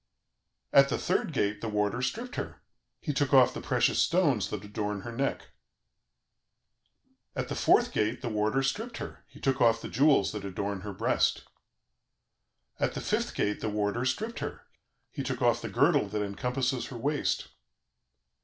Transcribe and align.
"At 0.73 0.89
the 0.89 0.97
third 0.97 1.31
gate, 1.31 1.61
the 1.61 1.69
warder 1.69 2.01
stripped 2.01 2.35
her; 2.35 2.63
he 2.99 3.13
took 3.13 3.35
off 3.35 3.53
the 3.53 3.61
precious 3.61 3.99
stones 4.01 4.49
that 4.49 4.65
adorn 4.65 5.01
her 5.01 5.11
neck. 5.11 5.51
"At 7.35 7.49
the 7.49 7.55
fourth 7.55 7.91
gate, 7.91 8.23
the 8.23 8.27
warder 8.29 8.63
stripped 8.63 8.97
her; 8.97 9.23
he 9.27 9.39
took 9.39 9.61
off 9.61 9.79
the 9.79 9.89
jewels 9.89 10.31
that 10.31 10.43
adorn 10.43 10.81
her 10.81 10.91
breast. 10.91 11.43
"At 12.79 12.95
the 12.95 12.99
fifth 13.01 13.35
gate, 13.35 13.59
the 13.61 13.69
warder 13.69 14.05
stripped 14.05 14.39
her; 14.39 14.65
he 15.11 15.21
took 15.21 15.43
off 15.43 15.61
the 15.61 15.69
girdle 15.69 16.07
that 16.09 16.23
encompasses 16.23 16.87
her 16.87 16.97
waist. 16.97 17.49